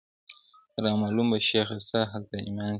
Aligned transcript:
را 0.83 0.95
معلوم 0.97 1.29
به 1.31 1.39
شیخه 1.49 1.77
ستا 1.85 1.99
هلته 2.13 2.37
ایمان 2.37 2.65
سي- 2.65 2.69